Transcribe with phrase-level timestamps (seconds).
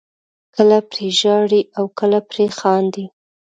[0.55, 3.05] کله پرې ژاړئ او کله پرې خاندئ.